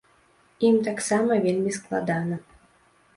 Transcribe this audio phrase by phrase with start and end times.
[0.69, 2.41] Ім таксама вельмі складана.